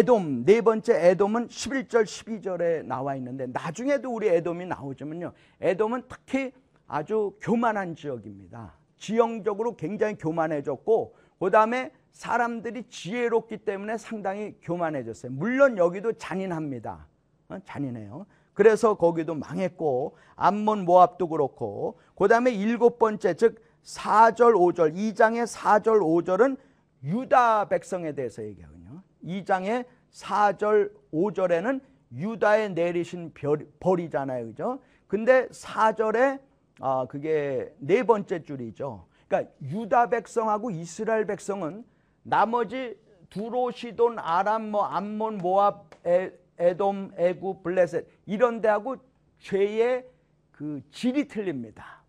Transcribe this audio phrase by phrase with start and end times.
[0.00, 5.32] 에돔 네 번째 에돔은 11절 12절에 나와 있는데 나중에도 우리 에돔이 나오지만요.
[5.60, 6.52] 에돔은 특히
[6.86, 8.72] 아주 교만한 지역입니다.
[8.96, 15.32] 지형적으로 굉장히 교만해졌고 그다음에 사람들이 지혜롭기 때문에 상당히 교만해졌어요.
[15.32, 17.06] 물론 여기도 잔인합니다.
[17.50, 17.58] 어?
[17.66, 18.24] 잔인해요.
[18.54, 26.56] 그래서 거기도 망했고 암몬 모압도 그렇고 그다음에 일곱 번째 즉 4절 5절 2장의 4절 5절은
[27.04, 28.79] 유다 백성에 대해서 얘기하거든요.
[29.24, 31.80] 2장의 4절 5절에는
[32.12, 33.32] 유다에 내리신
[33.78, 34.46] 벌이잖아요.
[34.46, 34.80] 그죠?
[35.06, 36.40] 근데 4절에
[36.80, 39.06] 아 그게 네 번째 줄이죠.
[39.28, 41.84] 그러니까 유다 백성하고 이스라엘 백성은
[42.22, 42.98] 나머지
[43.28, 48.96] 두로 시돈 아람 뭐 암몬 모압 에, 에돔 에구 블레셋 이런 데하고
[49.38, 50.04] 죄의
[50.50, 52.02] 그 질이 틀립니다.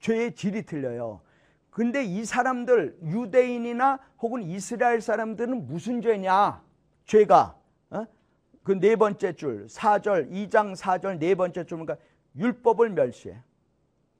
[0.00, 1.20] 죄의 질이 틀려요.
[1.76, 6.62] 근데 이 사람들 유대인이나 혹은 이스라엘 사람들은 무슨 죄냐?
[7.04, 7.54] 죄가
[7.90, 8.06] 어?
[8.62, 12.02] 그 네 번째 줄 4절 2장 4절 네 번째 줄 그러니까
[12.34, 13.42] 율법을 멸시해.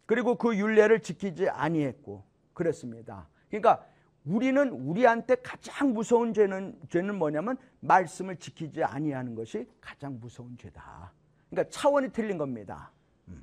[0.05, 3.27] 그리고 그 율례를 지키지 아니했고 그랬습니다.
[3.49, 3.87] 그러니까
[4.27, 11.11] 우리는 우리한테 가장 무서운 죄는 죄는 뭐냐면 말씀을 지키지 아니하는 것이 가장 무서운 죄다.
[11.49, 12.93] 그러니까 차원이 틀린 겁니다.
[13.29, 13.43] 음.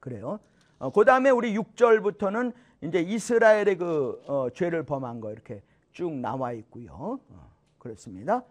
[0.00, 0.40] 그래요.
[0.78, 5.62] 어, 그 다음에 우리 6절부터는 이제 이스라엘의 그 어, 죄를 범한 거 이렇게
[5.92, 7.18] 쭉 나와 있고요.
[7.28, 8.44] 어, 그렇습니다.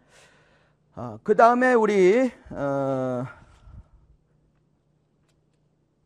[0.95, 3.25] 어, 그 다음에 우리 어,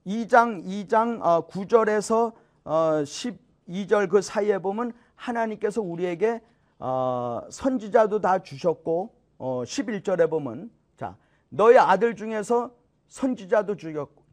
[0.06, 2.34] 2장 2장 어, 9절에서
[2.64, 6.42] 어, 12절 그 사이에 보면 하나님께서 우리에게
[6.78, 11.16] 어, 선지자도 다 주셨고 어, 11절에 보면 자
[11.50, 12.72] 너희 아들 중에서
[13.08, 13.78] 선지자도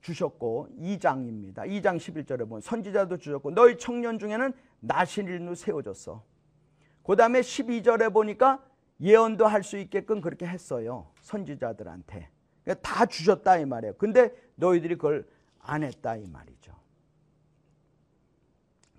[0.08, 1.66] 주셨고 2장입니다.
[1.66, 6.22] 2장 11절에 보면 선지자도 주셨고 너희 청년 중에는 나신일로 세워졌어.
[7.04, 8.64] 그 다음에 12절에 보니까
[9.00, 11.10] 예언도 할 수 있게끔 그렇게 했어요.
[11.20, 12.30] 선지자들한테.
[12.64, 13.94] 그러니까 다 주셨다 이 말이에요.
[13.96, 15.28] 근데 너희들이 그걸
[15.60, 16.72] 안 했다 이 말이죠.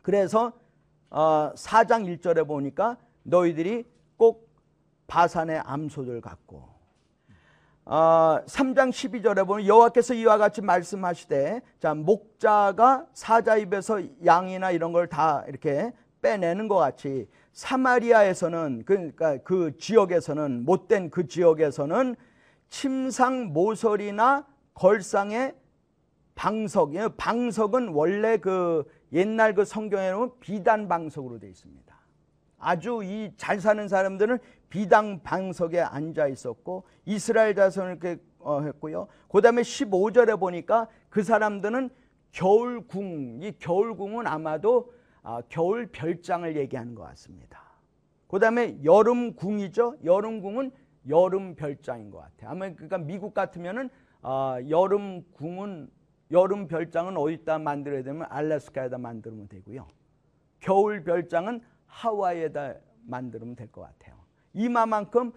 [0.02, 0.54] 그래서
[1.10, 4.48] 어, 4장 1절에 보니까 너희들이 꼭
[5.08, 6.69] 바산의 암소들 갖고
[7.92, 15.08] 어, 3장 12절에 보면 여호와께서 이와 같이 말씀하시되 자 목자가 사자 입에서 양이나 이런 걸
[15.08, 15.92] 다 이렇게
[16.22, 22.16] 빼내는 것 같이 사마리아에서는 그러니까 그 지역에서는 못된 그 지역에서는
[22.70, 24.46] 침상 모서리나
[24.76, 25.56] 걸상의
[26.36, 28.84] 방석, 방석은 원래 그
[29.14, 32.00] 옛날 그 성경에 보면 비단 방석으로 되어 있습니다.
[32.60, 34.38] 아주 이 잘 사는 사람들은
[34.70, 39.08] 비당 방석에 앉아 있었고 이스라엘 자손을 이렇게 어, 했고요.
[39.32, 41.90] 그다음에 15절에 보니까 그 사람들은
[42.32, 44.94] 겨울궁, 이 겨울궁은 아마도
[45.24, 47.60] 아, 겨울 별장을 얘기하는 것 같습니다.
[48.28, 49.98] 그다음에 여름궁이죠.
[50.04, 50.72] 여름궁은
[51.10, 52.52] 여름 별장인 것 같아요.
[52.52, 53.90] 아마 그러니까 미국 같으면은
[54.22, 55.90] 아, 여름궁은
[56.32, 59.88] 여름 별장은 어디다 만들어야 되면 알래스카에다 만들면 되고요.
[60.60, 62.76] 겨울 별장은 하와이에다
[63.08, 64.19] 만들면 될 것 같아요.
[64.54, 65.32] 이마만큼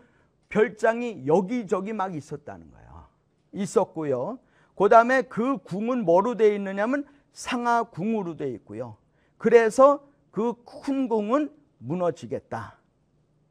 [0.48, 3.06] 별장이 여기저기 막 있었다는 거예요.
[3.52, 4.38] 있었고요.
[4.76, 8.96] 그 다음에 그 궁은 뭐로 되어 있느냐면 상하궁으로 되어 있고요.
[9.38, 12.78] 그래서 그 큰 궁은 무너지겠다.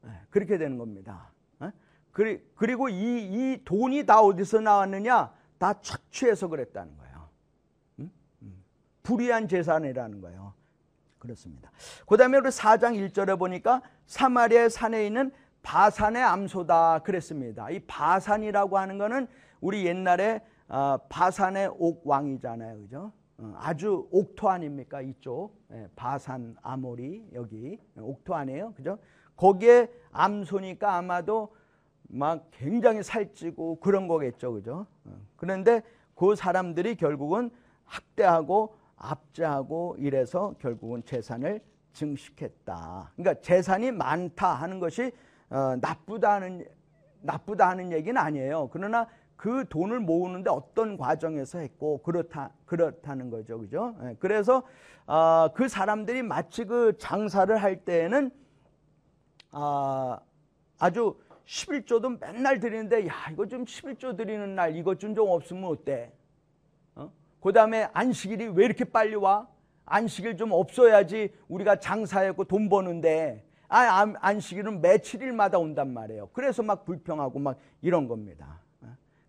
[0.02, 1.30] 네, 그렇게 되는 겁니다.
[1.58, 1.70] 네?
[2.12, 5.32] 그리고 이, 이 돈이 다 어디서 나왔느냐?
[5.58, 7.28] 다 착취해서 그랬다는 거예요.
[9.02, 10.54] 불의한 재산이라는 거예요.
[11.18, 11.70] 그렇습니다.
[12.06, 15.32] 그 다음에 우리 4장 1절에 보니까 사마리아 산에 있는
[15.62, 17.70] 바산의 암소다 그랬습니다.
[17.70, 19.26] 이 바산이라고 하는 거는
[19.60, 22.78] 우리 옛날에 어, 바산의 옥왕이잖아요.
[22.80, 23.12] 그죠?
[23.38, 25.00] 어, 아주 옥토 아닙니까?
[25.00, 25.54] 이쪽.
[25.72, 28.72] 예, 바산 아모리 여기 옥토 아니에요.
[28.74, 28.98] 그죠?
[29.36, 31.54] 거기에 암소니까 아마도
[32.08, 34.52] 막 굉장히 살찌고 그런 거겠죠.
[34.52, 34.86] 그죠?
[35.04, 35.82] 어, 그런데
[36.14, 37.50] 그 사람들이 결국은
[37.84, 41.60] 학대하고 압제하고 이래서 결국은 재산을
[41.92, 43.12] 증식했다.
[43.14, 45.12] 그러니까 재산이 많다 하는 것이
[45.52, 46.64] 어, 나쁘다 하는
[47.20, 48.70] 나쁘다 하는 얘기는 아니에요.
[48.72, 49.06] 그러나
[49.36, 53.94] 그 돈을 모으는데 어떤 과정에서 했고 그렇다 그렇다는 거죠, 그죠?
[54.00, 54.62] 네, 그래서
[55.06, 58.30] 어, 그 사람들이 마치 그 장사를 할 때에는
[59.52, 60.16] 어,
[60.78, 61.16] 아주
[61.46, 66.12] 11조도 맨날 드리는데 야 이거 좀 11조 드리는 날 이것 좀 좀 없으면 어때?
[67.40, 69.48] 그 다음에 안식일이 왜 이렇게 빨리 와?
[69.84, 76.28] 안식일 좀 없어야지 우리가 장사했고 돈 버는데 아, 안식일은 며칠일마다 온단 말이에요.
[76.34, 78.60] 그래서 막 불평하고 막 이런 겁니다.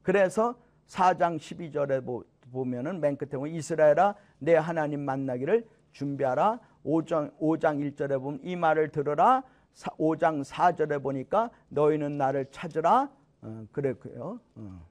[0.02, 0.56] 그래서
[0.88, 6.60] 4장 12절에 보면은 맨 끝에 보면 이스라엘아 내 하나님 만나기를 준비하라.
[6.84, 9.44] 5장, 5장 1절에 보면 이 말을 들어라.
[9.74, 13.10] 5장 4절에 보니까 너희는 나를 찾으라
[13.42, 14.42] 어, 그랬고요.
[14.56, 14.88] 어,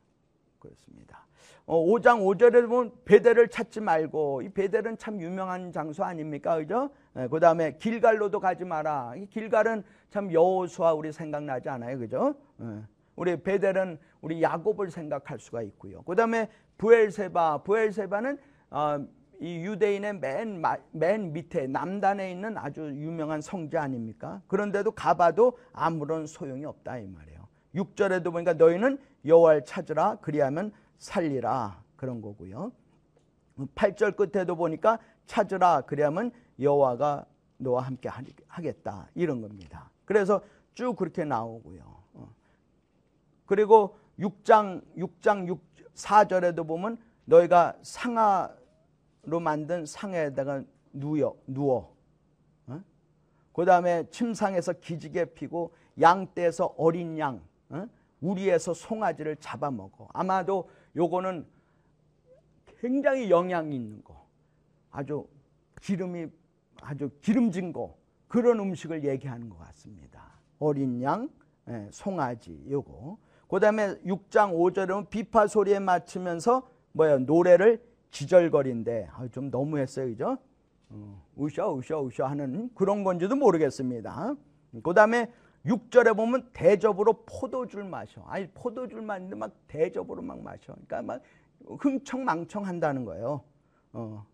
[0.58, 1.26] 그렇습니다.
[1.66, 6.56] 어, 5장 5절에 보면 베델을 찾지 말고 이 베델은 참 유명한 장소 아닙니까?
[6.56, 6.90] 그죠?
[7.16, 9.14] 예, 그다음에 길갈로도 가지 마라.
[9.16, 11.98] 이 길갈은 참 여호수아 우리 생각나지 않아요.
[11.98, 12.34] 그죠?
[12.60, 12.82] 예,
[13.16, 16.02] 우리 베델은 우리 야곱을 생각할 수가 있고요.
[16.02, 16.48] 그 다음에
[16.78, 18.38] 부엘세바, 부엘세바는
[18.70, 19.06] 어,
[19.40, 20.62] 이 유대인의 맨,
[20.92, 24.40] 맨 밑에 남단에 있는 아주 유명한 성지 아닙니까?
[24.46, 27.48] 그런데도 가봐도 아무런 소용이 없다 이 말이에요.
[27.74, 32.72] 6절에도 보니까 너희는 여호와를 찾으라 그리하면 살리라 그런 거고요.
[33.74, 36.30] 8절 끝에도 보니까 찾으라 그리하면
[36.62, 37.26] 여호와가
[37.58, 38.08] 너와 함께
[38.46, 39.90] 하겠다 이런 겁니다.
[40.04, 40.42] 그래서
[40.74, 41.82] 쭉 그렇게 나오고요.
[42.14, 42.34] 어.
[43.46, 48.50] 그리고 6장 6장 6 4절에도 보면 너희가 상하
[49.24, 51.94] 로 만든 상에다가 누워 누워.
[52.66, 52.82] 어?
[53.52, 57.86] 그 다음에 침상에서 기지개 피고 양떼에서 어린 양, 어?
[58.20, 60.08] 우리에서 송아지를 잡아먹어.
[60.12, 61.46] 아마도 요거는
[62.80, 64.26] 굉장히 영향이 있는 거,
[64.90, 65.28] 아주
[65.80, 66.26] 기름이
[66.82, 67.96] 아주 기름진 거
[68.28, 70.32] 그런 음식을 얘기하는 것 같습니다.
[70.58, 71.28] 어린 양,
[71.68, 73.18] 예, 송아지 요거.
[73.48, 80.38] 그 다음에 6장 5절은 비파 소리에 맞추면서 뭐야 노래를 기절거린데 아, 좀 너무했어요, 그죠?
[80.90, 84.34] 어, 우셔 우셔 우셔 하는 그런 건지도 모르겠습니다.
[84.82, 85.32] 그 다음에
[85.66, 88.22] 6절에 보면 대접으로 포도줄 마셔.
[88.26, 90.74] 아니 포도줄 마는데 막 대접으로 막 마셔.
[90.86, 91.22] 그러니까 막
[91.78, 93.42] 흥청망청 한다는 거예요.
[93.92, 94.26] 어.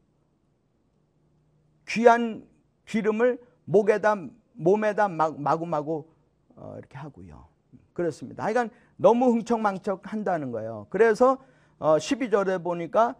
[1.89, 2.47] 귀한
[2.87, 4.17] 기름을 목에다
[4.55, 6.09] 몸에다 막, 마구 마구
[6.57, 7.47] 어, 이렇게 하고요.
[7.93, 8.45] 그렇습니다.
[8.45, 10.87] 하여간 너무 흥청망청 한다는 거예요.
[10.91, 11.39] 그래서
[11.79, 13.15] 어, 12절에 보니까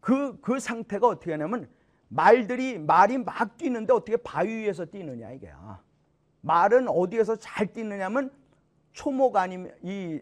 [0.00, 1.68] 그, 그 상태가 어떻게 하냐면
[2.08, 5.50] 말들이, 말이 막 뛰는데 어떻게 바위 위에서 뛰느냐, 이게.
[6.40, 8.32] 말은 어디에서 잘 뛰느냐면
[8.92, 10.20] 초목 아니면 이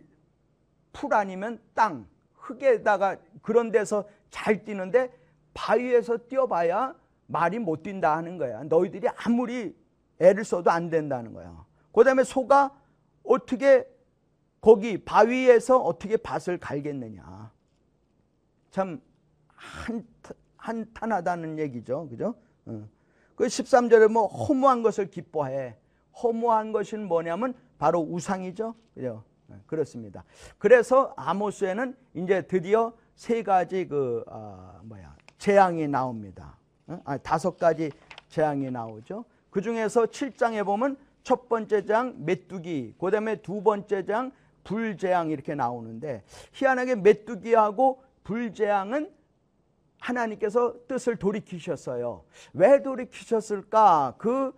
[0.99, 5.13] 풀 아니면 땅, 흙에다가 그런 데서 잘 뛰는데
[5.55, 6.95] 바위에서 뛰어봐야
[7.29, 8.65] 말이 못 뛴다 하는 거야.
[8.65, 9.77] 너희들이 아무리
[10.19, 11.65] 애를 써도 안 된다는 거야.
[11.93, 12.75] 그 다음에 소가
[13.23, 13.87] 어떻게
[14.61, 17.53] 거기 바위에서 어떻게 밭을 갈겠느냐.
[18.71, 19.01] 참
[19.47, 20.07] 한,
[20.57, 22.09] 한탄하다는 얘기죠.
[22.09, 22.35] 그죠?
[22.67, 22.89] 어.
[23.37, 25.77] 그 13절에 뭐 허무한 것을 기뻐해.
[26.23, 28.75] 허무한 것은 뭐냐면 바로 우상이죠.
[28.95, 29.23] 그죠?
[29.47, 30.25] 네, 그렇습니다.
[30.59, 36.57] 그래서 아모스에는 이제 드디어 세 가지 그, 어, 뭐야, 재앙이 나옵니다.
[36.89, 37.01] 어?
[37.05, 37.91] 아, 다섯 가지
[38.29, 39.25] 재앙이 나오죠.
[39.51, 44.33] 그 중에서 7장에 보면 첫 번째 장 메뚜기, 그 다음에 두 번째 장
[44.65, 49.11] 불재앙 이렇게 나오는데 희한하게 메뚜기하고 불재앙은
[49.99, 52.25] 하나님께서 뜻을 돌이키셨어요.
[52.53, 54.15] 왜 돌이키셨을까?
[54.19, 54.53] 그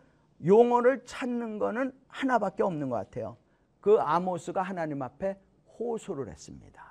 [0.44, 3.36] 용어를 찾는 거는 하나밖에 없는 것 같아요.
[3.80, 5.38] 그 아모스가 하나님 앞에
[5.78, 6.82] 호소를 했습니다.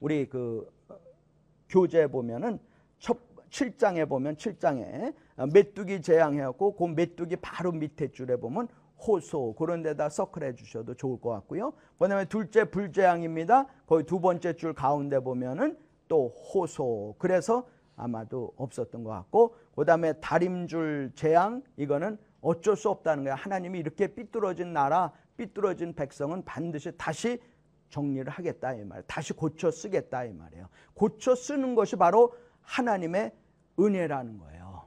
[0.00, 0.96] 우리 그 어,
[1.68, 2.58] 교재 보면은
[2.98, 3.18] 첫
[3.52, 5.14] 7장에 보면 7장에
[5.52, 8.68] 메뚜기 재앙해갖고 그 메뚜기 바로 밑에 줄에 보면
[9.06, 11.72] 호소 그런 데다 서클해 주셔도 좋을 것 같고요.
[11.98, 13.66] 그 다음에 둘째 불재앙입니다.
[13.86, 15.76] 거기 두 번째 줄 가운데 보면은
[16.08, 17.16] 또 호소.
[17.18, 17.66] 그래서
[17.96, 23.34] 아마도 없었던 것 같고 그 다음에 다림줄 재앙 이거는 어쩔 수 없다는 거야.
[23.34, 27.40] 하나님이 이렇게 삐뚤어진 나라, 삐뚤어진 백성은 반드시 다시
[27.90, 29.02] 정리를 하겠다 이 말.
[29.02, 30.68] 다시 고쳐 쓰겠다 이 말이에요.
[30.94, 32.32] 고쳐 쓰는 것이 바로
[32.62, 33.32] 하나님의
[33.82, 34.82] 은혜라는 거예요.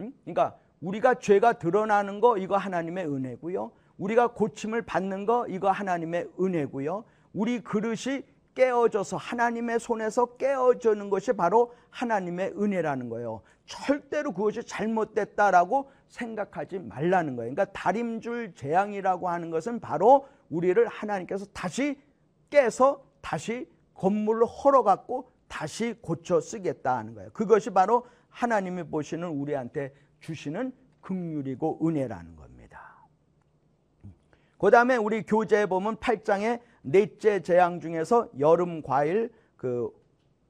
[0.00, 0.12] 응?
[0.24, 3.72] 그러니까 우리가 죄가 드러나는 거 이거 하나님의 은혜고요.
[3.98, 7.04] 우리가 고침을 받는 거 이거 하나님의 은혜고요.
[7.32, 8.22] 우리 그릇이
[8.54, 13.42] 깨어져서 하나님의 손에서 깨어지는 것이 바로 하나님의 은혜라는 거예요.
[13.66, 17.54] 절대로 그것이 잘못됐다라고 생각하지 말라는 거예요.
[17.54, 21.96] 그러니까 다림줄 재앙이라고 하는 것은 바로 우리를 하나님께서 다시
[22.48, 27.30] 깨서 다시 건물을 헐어갖고 다시 고쳐 쓰겠다 하는 거예요.
[27.32, 33.04] 그것이 바로 하나님이 보시는 우리한테 주시는 극률이고 은혜라는 겁니다.
[34.58, 39.90] 그 다음에 우리 교재에 보면 8장에 넷째 재앙 중에서 여름 과일 그,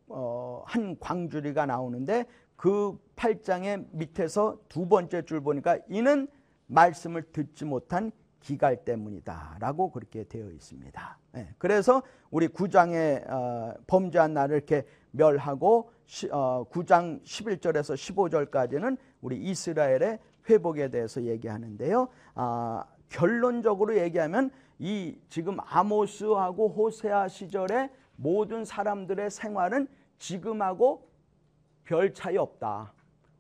[0.09, 2.27] 어, 한 광주리가 나오는데
[2.57, 6.29] 그 8장의 밑에서 두 번째 줄 보니까 이는
[6.67, 11.19] 말씀을 듣지 못한 기갈 때문이다 라고 그렇게 되어 있습니다.
[11.33, 19.39] 네, 그래서 우리 9장의 어, 범죄한 날을 이렇게 멸하고 시, 어, 9장 11절에서 15절까지는 우리
[19.39, 20.19] 이스라엘의
[20.49, 22.09] 회복에 대해서 얘기하는데요.
[22.35, 31.09] 아, 결론적으로 얘기하면 이 지금 아모스하고 호세아 시절의 모든 사람들의 생활은 지금하고
[31.85, 32.93] 별 차이 없다.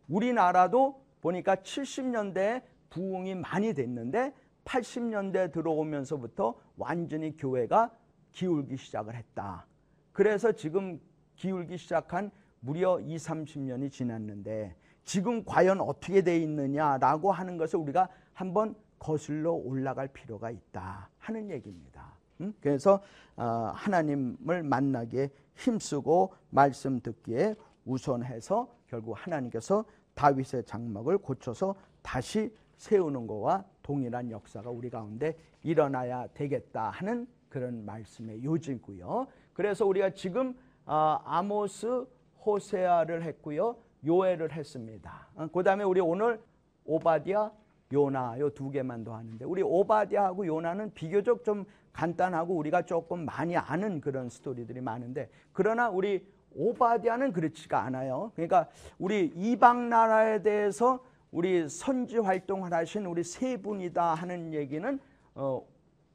[0.08, 4.32] 우리나라도 보니까 70년대에 부흥이 많이 됐는데
[4.64, 7.90] 80년대 들어오면서부터 완전히 교회가
[8.32, 9.66] 기울기 시작을 했다.
[10.12, 11.00] 그래서 지금
[11.36, 18.74] 기울기 시작한 무려 2, 30년이 지났는데 지금 과연 어떻게 돼 있느냐라고 하는 것을 우리가 한번
[18.98, 22.16] 거슬러 올라갈 필요가 있다 하는 얘기입니다.
[22.40, 22.54] 음?
[22.60, 23.00] 그래서
[23.36, 33.64] 어, 하나님을 만나기에 힘쓰고 말씀 듣기에 우선해서 결국 하나님께서 다윗의 장막을 고쳐서 다시 세우는 것과
[33.82, 39.26] 동일한 역사가 우리 가운데 일어나야 되겠다 하는 그런 말씀의 요지고요.
[39.52, 40.54] 그래서 우리가 지금
[40.86, 42.06] 어, 아모스,
[42.44, 43.76] 호세아를 했고요.
[44.06, 45.28] 요엘을 했습니다.
[45.34, 46.40] 어, 그다음에 우리 오늘
[46.84, 47.50] 오바디아,
[47.92, 53.56] 요나 요 두 개만 더 하는데 우리 오바디아하고 요나는 비교적 좀 간단하고 우리가 조금 많이
[53.56, 58.30] 아는 그런 스토리들이 많은데 그러나 우리 오바디아는 그렇지가 않아요.
[58.34, 58.68] 그러니까
[58.98, 64.98] 우리 이방 나라에 대해서 우리 선지 활동을 하신 우리 세 분이다 하는 얘기는
[65.34, 65.64] 어,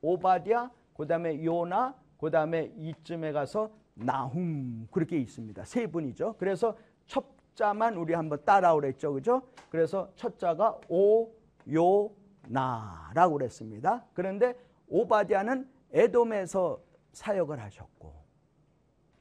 [0.02, 5.64] 오바디아, 그 다음에 요나, 그 다음에 이쯤에 가서 나훔 그렇게 있습니다.
[5.66, 6.36] 세 분이죠.
[6.38, 9.14] 그래서 첫 자만 우리 한번 따라오랬죠.
[9.14, 9.42] 그죠?
[9.70, 11.32] 그래서 첫 자가 오,
[11.74, 12.12] 요,
[12.48, 14.06] 나라고 그랬습니다.
[14.14, 14.54] 그런데
[14.88, 16.80] 오바디아는 에돔에서
[17.14, 18.14] 사역을 하셨고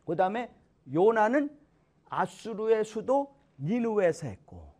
[0.04, 0.52] 그 다음에
[0.92, 1.56] 요나는
[2.10, 4.73] 아수르의 수도 니누에서 했고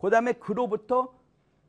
[0.00, 1.14] 그 다음에 그로부터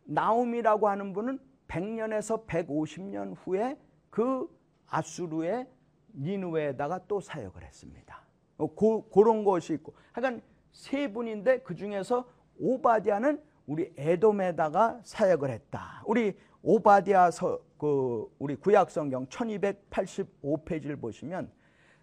[0.05, 3.77] 나움이라고 하는 분은 100년에서 150년 후에
[4.09, 4.47] 그
[4.87, 5.67] 아수르의
[6.13, 8.21] 니누에다가 또 사역을 했습니다.
[8.57, 12.27] 어, 고, 그런 것이 있고 하여간 세 분인데 그 중에서
[12.59, 16.03] 오바디아는 우리 에돔에다가 사역을 했다.
[16.05, 21.51] 우리 오바디아서 그 우리 구약 성경 1285페이지를 보시면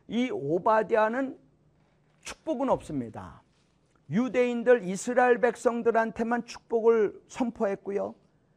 [0.09, 1.39] 이 오바디아는
[2.21, 3.43] 축복은 없습니다.
[4.11, 8.15] 유대인들 이스라엘 백성들한테만 축복을 선포했고요.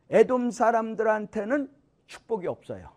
[0.09, 1.69] 에돔 사람들한테는
[2.05, 2.89] 축복이 없어요.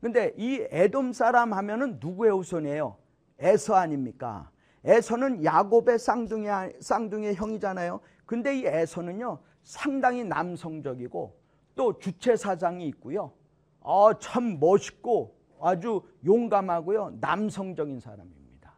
[0.00, 2.96] 근데 이 에돔 사람 하면은 누구의 후손이에요?
[3.40, 4.50] 에서 아닙니까?
[4.84, 6.48] 에서는 야곱의 쌍둥이
[6.80, 8.00] 쌍둥이의 형이잖아요.
[8.24, 11.36] 근데 이 에서는요 상당히 남성적이고
[11.74, 13.32] 또 주체 사장이 있고요.
[13.80, 18.72] 어, 참 멋있고 아주 용감하고요 남성적인 사람입니다.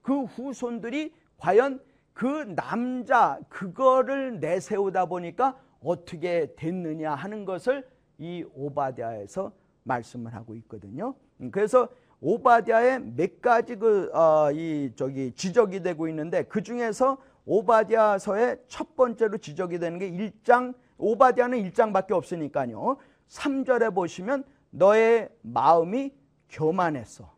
[0.00, 1.80] 그 후손들이 과연
[2.12, 7.86] 그 남자 그거를 내세우다 보니까 어떻게 됐느냐 하는 것을
[8.18, 9.52] 이 오바디아에서
[9.84, 11.14] 말씀을 하고 있거든요.
[11.40, 11.88] 음, 그래서
[12.20, 19.38] 오바디아의 몇 가지 그, 어, 이, 저기, 지적이 되고 있는데 그 중에서 오바디아서의 첫 번째로
[19.38, 22.98] 지적이 되는 게 1장, 오바디아는 1장밖에 없으니까요.
[23.28, 26.12] 3절에 보시면 너의 마음이
[26.48, 27.32] 교만했어.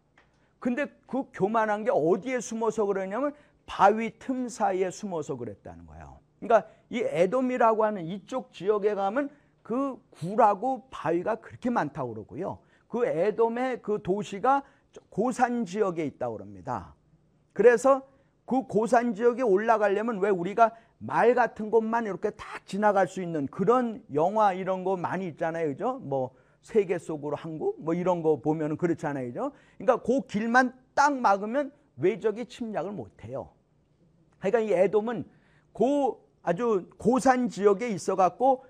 [0.58, 3.32] 근데 그 교만한 게 어디에 숨어서 그러냐면
[3.66, 6.18] 바위 틈 사이에 숨어서 그랬다는 거예요.
[6.40, 9.30] 그러니까 이 에돔이라고 하는 이쪽 지역에 가면
[9.62, 12.58] 그 굴하고 바위가 그렇게 많다고 그러고요.
[12.88, 14.62] 그 에돔의 그 도시가
[15.08, 16.94] 고산 지역에 있다고 그럽니다.
[17.52, 18.02] 그래서
[18.44, 24.02] 그 고산 지역에 올라가려면 왜 우리가 말 같은 곳만 이렇게 딱 지나갈 수 있는 그런
[24.12, 25.68] 영화 이런 거 많이 있잖아요.
[25.68, 25.98] 그죠?
[26.02, 26.30] 뭐
[26.62, 29.26] 세계 속으로 한국 뭐 이런 거 보면은 그렇잖아요.
[29.28, 29.52] 그죠?
[29.78, 33.50] 그러니까 그 길만 딱 막으면 외적이 침략을 못 해요.
[34.38, 35.24] 그러니까 이 에돔은
[35.72, 38.64] 고 아주 고산 지역에 있어 갖고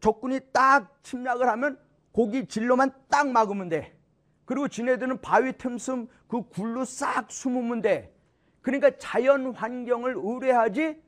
[0.00, 1.78] 적군이 딱 침략을 하면
[2.12, 3.96] 고기 진로만 딱 막으면 돼.
[4.44, 8.14] 그리고 지네들은 바위 틈숨 그 굴로 싹 숨으면 돼.
[8.62, 11.02] 그러니까 자연 환경을 의뢰하지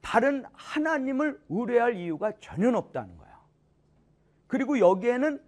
[0.00, 3.36] 다른 하나님을 의뢰할 이유가 전혀 없다는 거예요.
[4.46, 5.42] 그리고 여기에는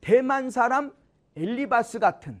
[0.00, 0.94] 대만 사람
[1.36, 2.40] 엘리바스 같은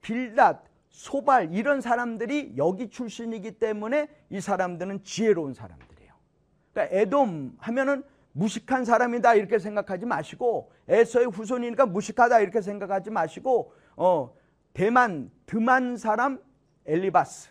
[0.00, 6.12] 빌닷, 소발 이런 사람들이 여기 출신이기 때문에 이 사람들은 지혜로운 사람들이에요.
[6.72, 14.34] 그러니까 에돔 하면은 무식한 사람이다 이렇게 생각하지 마시고 에서의 후손이니까 무식하다 이렇게 생각하지 마시고 어
[14.72, 16.40] 대만 드만 사람
[16.86, 17.50] 엘리바스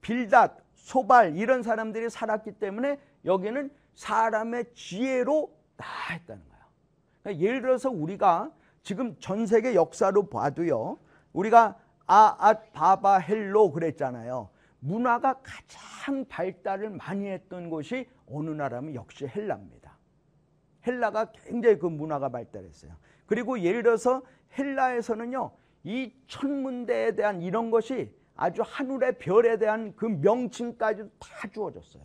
[0.00, 6.64] 빌닷 소발 이런 사람들이 살았기 때문에 여기는 사람의 지혜로 다 했다는 거예요.
[7.22, 8.50] 그러니까 예를 들어서 우리가
[8.82, 10.98] 지금 전 세계 역사로 봐도요.
[11.32, 11.76] 우리가
[12.06, 14.50] 앗 바바 헬로 그랬잖아요.
[14.80, 19.96] 문화가 가장 발달을 많이 했던 곳이 어느 나라면 역시 헬라입니다.
[20.86, 22.92] 헬라가 굉장히 그 문화가 발달했어요.
[23.26, 24.22] 그리고 예를 들어서
[24.58, 25.52] 헬라에서는요,
[25.84, 32.02] 이 천문대에 대한 이런 것이 아주 하늘의 별에 대한 그 명칭까지도 다 주어졌어요.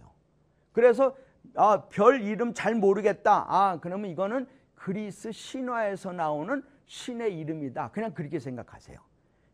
[0.71, 1.15] 그래서
[1.55, 3.45] 아, 별 이름 잘 모르겠다.
[3.47, 7.91] 아, 그러면 이거는 그리스 신화에서 나오는 신의 이름이다.
[7.91, 8.99] 그냥 그렇게 생각하세요.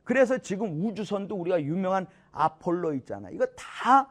[0.03, 3.29] 그래서 지금 우주선도 우리가 유명한 아폴로 있잖아.
[3.29, 4.09] 이거 다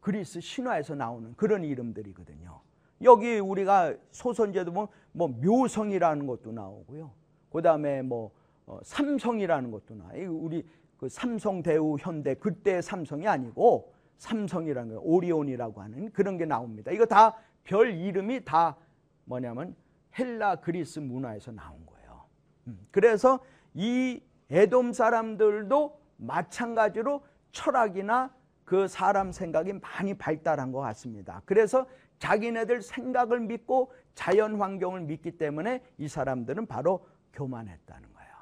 [0.00, 2.60] 그리스 신화에서 나오는 그런 이름들이거든요.
[3.02, 7.10] 여기 우리가 소선제도 보면 뭐 묘성이라는 것도 나오고요.
[7.50, 8.30] 그 다음에 뭐
[8.66, 10.08] 어, 삼성이라는 것도 나.
[10.28, 10.64] 우리
[10.96, 16.90] 그 삼성, 대우, 현대 그때 삼성이 아니고 삼성이라는 거, 오리온이라고 하는 그런 게 나옵니다.
[16.90, 18.76] 이거 다 별 이름이 다
[19.24, 19.74] 뭐냐면
[20.18, 22.24] 헬라 그리스 문화에서 나온 거예요.
[22.68, 23.40] 음, 그래서
[23.74, 28.34] 이 에돔 사람들도 마찬가지로 철학이나
[28.64, 31.42] 그 사람 생각이 많이 발달한 것 같습니다.
[31.44, 31.86] 그래서
[32.18, 38.32] 자기네들 생각을 믿고 자연 환경을 믿기 때문에 이 사람들은 바로 교만했다는 거예요.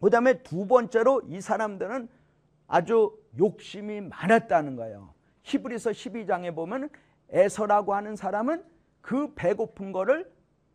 [0.00, 2.08] 그 다음에 두 번째로 이 사람들은
[2.66, 5.14] 아주 욕심이 많았다는 거예요.
[5.42, 6.90] 히브리서 12장에 보면
[7.30, 8.64] 에서라고 하는 사람은
[9.00, 10.30] 그 배고픈 거를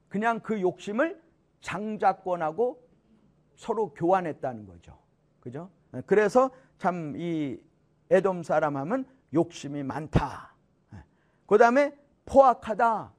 [0.08, 1.22] 그냥 그 욕심을
[1.62, 2.85] 장자권하고
[3.56, 4.98] 서로 교환했다는 거죠.
[5.40, 5.70] 그죠?
[6.06, 7.58] 그래서 참 이
[8.10, 10.54] 에돔 사람 하면 욕심이 많다.
[11.48, 13.12] 그 다음에 포악하다.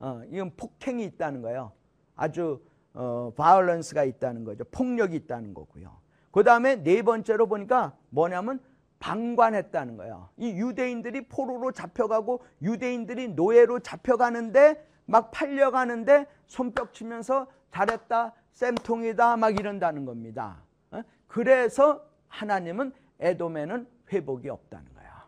[0.00, 1.72] 어, 이건 폭행이 있다는 거예요.
[2.16, 2.60] 아주
[2.94, 4.64] 어, 바이올런스가 있다는 거죠.
[4.70, 5.96] 폭력이 있다는 거고요.
[6.30, 8.60] 그 다음에 네 번째로 보니까 뭐냐면
[8.98, 10.28] 방관했다는 거예요.
[10.36, 20.04] 이 유대인들이 포로로 잡혀가고 유대인들이 노예로 잡혀가는데 막 팔려가는데 손뼉 치면서 잘했다, 쌤통이다 막 이런다는
[20.04, 20.62] 겁니다.
[20.90, 21.02] 어?
[21.26, 25.26] 그래서 하나님은 에돔에는 회복이 없다는 거야.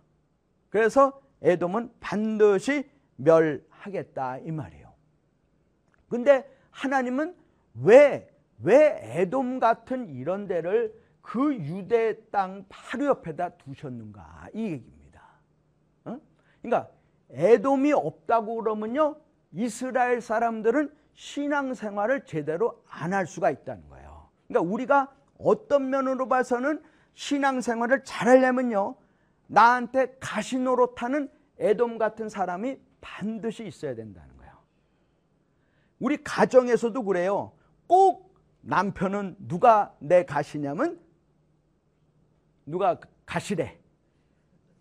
[0.71, 4.93] 그래서 에돔은 반드시 멸하겠다 이 말이에요.
[6.09, 7.35] 근데 하나님은
[7.83, 8.29] 왜,
[8.63, 15.23] 왜 에돔 같은 이런 데를 그 유대 땅 바로 옆에다 두셨는가 이 얘기입니다.
[16.05, 16.21] 어?
[16.61, 16.91] 그러니까
[17.31, 19.17] 에돔이 없다고 그러면요
[19.53, 24.29] 이스라엘 사람들은 신앙생활을 제대로 안 할 수가 있다는 거예요.
[24.49, 26.83] 그러니까 우리가 어떤 면으로 봐서는
[27.15, 28.97] 신앙생활을 잘하려면요
[29.47, 34.53] 나한테 가시노릇하는 에돔 같은 사람이 반드시 있어야 된다는 거예요.
[36.01, 37.53] 우리 가정에서도 그래요.
[37.87, 41.01] 꼭 남편은 누가 내 가시냐면
[42.67, 43.79] 누가 가시래.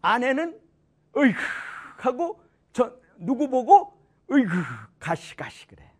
[0.01, 0.59] 아내는
[1.15, 1.39] 으이그
[1.97, 2.41] 하고
[2.71, 3.93] 저 누구 보고
[4.31, 4.51] 으이그
[4.99, 5.92] 가시 가시 그래.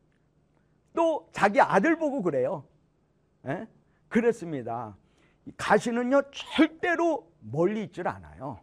[0.94, 2.64] 또 자기 아들 보고 그래요.
[3.46, 3.52] 에?
[3.52, 3.68] 예?
[4.08, 4.96] 그렇습니다.
[5.58, 8.60] 가시는요 절대로 멀리 있질 않아요.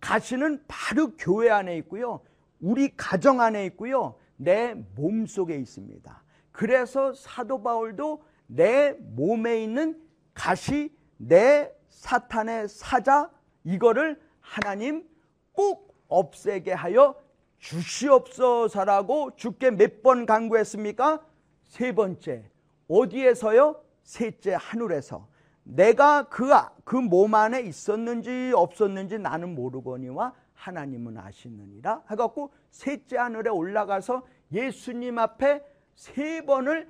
[0.00, 2.20] 가시는 바로 교회 안에 있고요.
[2.60, 4.16] 우리 가정 안에 있고요.
[4.36, 6.22] 내 몸 속에 있습니다.
[6.52, 10.00] 그래서 사도 바울도 내 몸에 있는
[10.34, 13.30] 가시, 내 사탄의 사자,
[13.64, 15.08] 이거를 하나님
[15.52, 17.14] 꼭 없애게 하여
[17.58, 21.20] 주시옵소서라고 주께 몇 번 간구했습니까?
[21.68, 22.50] 세 번째.
[22.88, 23.80] 어디에서요?
[24.02, 25.28] 셋째 하늘에서.
[25.62, 26.50] 내가 그,
[26.84, 32.02] 그 몸 안에 있었는지 없었는지 나는 모르거니와 하나님은 아시느니라.
[32.10, 35.62] 해갖고 셋째 하늘에 올라가서 예수님 앞에
[35.94, 36.88] 세 번을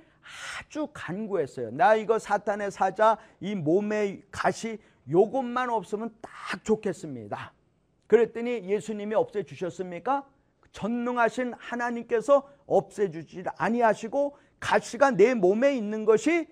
[0.59, 1.71] 아주 간구했어요.
[1.71, 7.53] 나 이거 사탄의 사자, 이 몸의 가시, 요것만 없으면 딱 좋겠습니다.
[8.07, 10.27] 그랬더니 예수님이 없애주셨습니까?
[10.71, 16.47] 전능하신 하나님께서 없애주지 아니하시고 가시가 내 몸에 있는 것이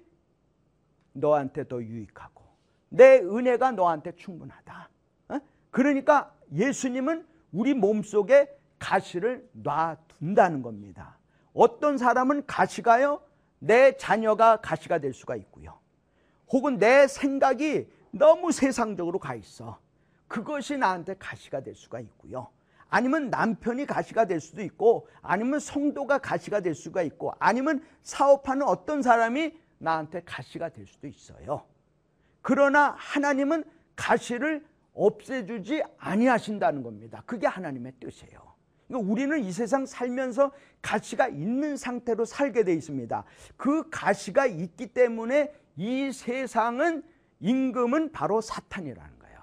[1.13, 2.43] 너한테 더 유익하고
[2.89, 4.89] 내 은혜가 너한테 충분하다.
[5.29, 5.39] 어?
[5.71, 11.17] 그러니까 예수님은 우리 몸속에 가시를 놔둔다는 겁니다.
[11.53, 13.21] 어떤 사람은 가시가요,
[13.59, 15.79] 내 자녀가 가시가 될 수가 있고요.
[16.49, 19.79] 혹은 내 생각이 너무 세상적으로 가 있어.
[20.27, 22.49] 그것이 나한테 가시가 될 수가 있고요.
[22.93, 29.01] 아니면 남편이 가시가 될 수도 있고, 아니면 성도가 가시가 될 수가 있고, 아니면 사업하는 어떤
[29.01, 31.65] 사람이 나한테 가시가 될 수도 있어요.
[32.43, 33.63] 그러나 하나님은
[33.95, 37.23] 가시를 없애주지 아니하신다는 겁니다.
[37.25, 38.53] 그게 하나님의 뜻이에요.
[38.87, 40.51] 그러니까 우리는 이 세상 살면서
[40.83, 43.23] 가시가 있는 상태로 살게 돼 있습니다.
[43.57, 47.01] 그 가시가 있기 때문에 이 세상은
[47.39, 49.39] 임금은 바로 사탄이라는 거예요.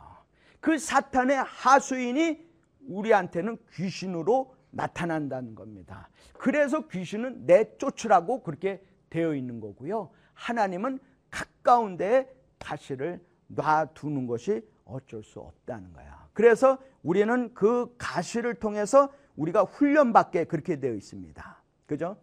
[0.61, 2.50] 그 사탄의 하수인이
[2.87, 6.09] 우리한테는 귀신으로 나타난다는 겁니다.
[6.39, 10.11] 그래서 귀신은 내쫓으라고 그렇게 되어 있는 거고요.
[10.35, 10.99] 하나님은
[11.31, 16.29] 가까운 데에 가시를 놔두는 것이 어쩔 수 없다는 거야.
[16.33, 21.63] 그래서 우리는 그 가시를 통해서 우리가 훈련받게 그렇게 되어 있습니다.
[21.87, 22.17] 그죠?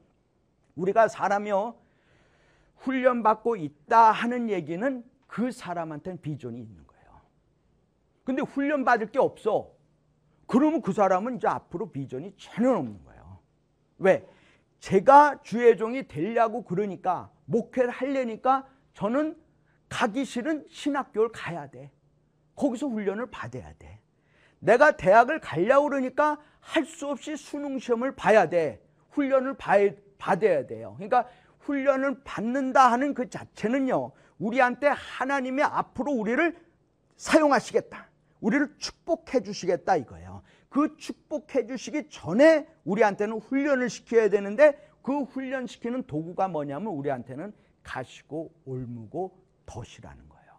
[0.76, 1.76] 우리가 사람이요.
[2.78, 7.22] 훈련받고 있다 하는 얘기는 그 사람한테는 비전이 있는 거예요.
[8.24, 9.77] 근데 훈련받을 게 없어.
[10.48, 13.40] 그러면 그 사람은 이제 앞으로 비전이 전혀 없는 거예요.
[14.00, 14.26] 왜?
[14.80, 19.38] 제가 주의 종이 되려고 그러니까 목회를 하려니까 저는
[19.90, 21.92] 가기 싫은 신학교를 가야 돼.
[22.56, 24.00] 거기서 훈련을 받아야 돼.
[24.60, 28.82] 내가 대학을 가려고 그러니까 할 수 없이 수능 시험을 봐야 돼.
[29.12, 29.56] 훈련을
[30.18, 30.94] 받아야 돼요.
[30.98, 31.28] 그러니까
[31.60, 34.12] 훈련을 받는다 하는 그 자체는요.
[34.40, 36.58] 우리한테 하나님이 앞으로 우리를
[37.16, 38.07] 사용하시겠다.
[38.42, 40.44] 우리를 축복해 주시겠다 이거예요.
[40.70, 49.38] 그 축복해 주시기 전에 우리한테는 훈련을 시켜야 되는데 그 훈련시키는 도구가 뭐냐면 우리한테는 가시고 올무고
[49.66, 50.52] 덫이라는 거예요.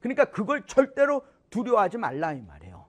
[0.00, 2.86] 그러니까 그걸 절대로 두려워하지 말라 이 말이에요.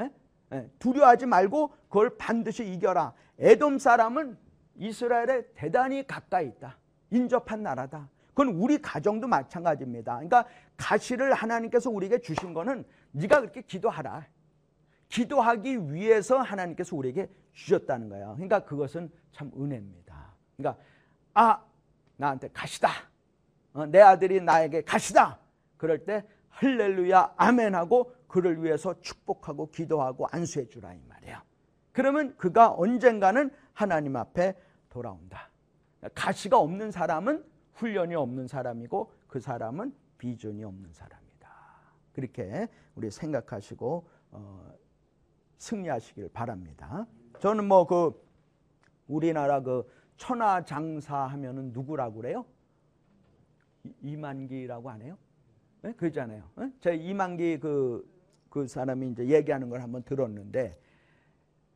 [0.00, 0.10] 에?
[0.52, 3.14] 에, 두려워하지 말고 그걸 반드시 이겨라.
[3.38, 4.36] 에돔 사람은
[4.76, 6.76] 이스라엘에 대단히 가까이 있다.
[7.10, 8.08] 인접한 나라다.
[8.38, 10.12] 그건 우리 가정도 마찬가지입니다.
[10.14, 10.44] 그러니까
[10.76, 14.28] 가시를 하나님께서 우리에게 주신 거는 네가 그렇게 기도하라.
[15.08, 18.34] 기도하기 위해서 하나님께서 우리에게 주셨다는 거예요.
[18.34, 20.36] 그러니까 그것은 참 은혜입니다.
[20.56, 20.80] 그러니까
[21.34, 21.64] 아
[22.16, 22.90] 나한테 가시다.
[23.72, 25.40] 어, 내 아들이 나에게 가시다.
[25.76, 31.38] 그럴 때 할렐루야 아멘 하고 그를 위해서 축복하고 기도하고 안수해 주라 이 말이에요.
[31.90, 34.54] 그러면 그가 언젠가는 하나님 앞에
[34.90, 35.50] 돌아온다.
[36.14, 37.47] 가시가 없는 사람은
[37.78, 41.48] 훈련이 없는 사람이고 그 사람은 비전이 없는 사람이다.
[42.12, 44.72] 그렇게 우리 생각하시고 어,
[45.58, 47.06] 승리하시길 바랍니다.
[47.40, 48.28] 저는 뭐 그
[49.08, 52.44] 우리나라 그 천하 장사 하면은 누구라고 그래요?
[54.02, 55.16] 이만기라고 안 해요?
[55.82, 55.92] 네?
[55.92, 56.42] 그러잖아요.
[56.56, 56.72] 네?
[56.80, 58.06] 제가 이만기 그,
[58.50, 60.78] 그 사람이 이제 얘기하는 걸 한번 들었는데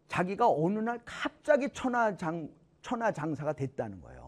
[0.09, 2.51] 자기가 어느 날 갑자기 천하 장,
[2.83, 4.22] 천하 장사가 됐다는 거예요.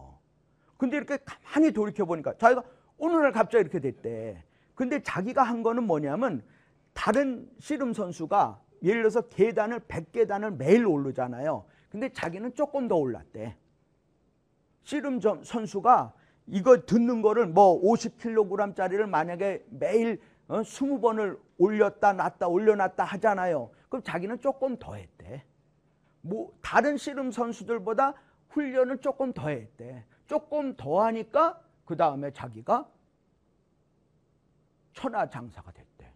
[0.77, 2.63] 근데 이렇게 가만히 돌이켜 보니까 자기가
[2.97, 4.43] 어느 날 갑자기 이렇게 됐대.
[4.73, 6.43] 근데 자기가 한 거는 뭐냐면
[6.93, 11.65] 다른 씨름 선수가 예를 들어서 계단을 100계단을 매일 오르잖아요.
[11.89, 13.55] 근데 자기는 조금 더 올랐대.
[14.83, 16.13] 씨름 선수가
[16.47, 23.71] 이거 듣는 거를 뭐 50kg짜리를 만약에 매일 어, 20번을 올렸다 놨다 올려놨다 하잖아요.
[23.89, 25.43] 그럼 자기는 조금 더 했대.
[26.21, 28.13] 뭐 다른 씨름 선수들보다
[28.49, 30.03] 훈련을 조금 더 했대.
[30.27, 32.89] 조금 더 하니까 그 다음에 자기가
[34.93, 36.11] 천하장사가 됐대.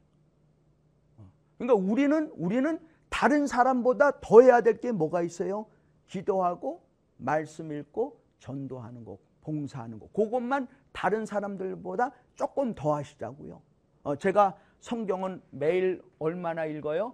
[1.17, 1.29] 어.
[1.57, 5.65] 그러니까 우리는 우리는 다른 사람보다 더 해야 될 게 뭐가 있어요?
[6.07, 6.83] 기도하고
[7.17, 10.07] 말씀 읽고 전도하는 거, 봉사하는 거.
[10.13, 13.61] 그것만 다른 사람들보다 조금 더 하시자고요.
[14.03, 17.13] 어, 제가 성경은 매일 얼마나 읽어요?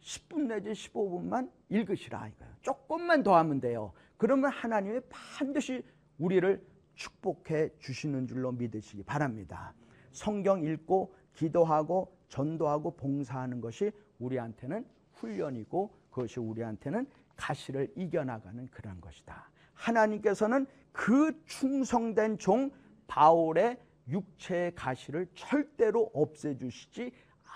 [0.00, 2.54] 10분 내지 15분만 읽으시라 이거예요.
[2.62, 3.92] 조금만 더 하면 돼요.
[4.16, 5.84] 그러면 하나님이 반드시
[6.18, 9.74] 우리를 축복해 주시는 줄로 믿으시기 바랍니다.
[10.12, 19.50] 성경 읽고 기도하고 전도하고 봉사하는 것이 우리한테는 훈련이고 그것이 우리한테는 가시를 이겨나가는 그런 것이다.
[19.74, 22.70] 하나님께서는 그 충성된 종
[23.06, 27.12] 바울의 육체의 가시를 절대로 없애주시지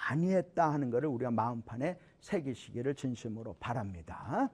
[0.09, 4.51] 아니했다 하는 것을 우리가 마음판에 새기시기를 진심으로 바랍니다.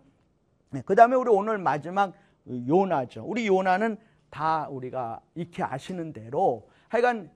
[0.71, 2.15] 네, 그 다음에 우리 오늘 마지막
[2.49, 3.25] 요나죠.
[3.25, 3.97] 우리 요나는
[4.31, 7.31] 다 우리가 익히 아시는 대로 하여간